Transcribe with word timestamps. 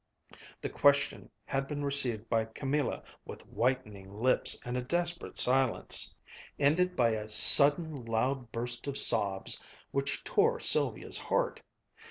The 0.61 0.69
question 0.69 1.29
had 1.45 1.67
been 1.67 1.85
received 1.85 2.27
by 2.27 2.45
Camilla 2.45 3.03
with 3.23 3.45
whitening 3.45 4.11
lips 4.19 4.59
and 4.65 4.75
a 4.75 4.81
desperate 4.81 5.37
silence 5.37 6.15
ended 6.57 6.95
by 6.95 7.09
a 7.11 7.29
sudden 7.29 8.03
loud 8.05 8.51
burst 8.51 8.87
of 8.87 8.97
sobs, 8.97 9.61
which 9.91 10.23
tore 10.23 10.59
Sylvia's 10.59 11.19
heart. 11.19 11.61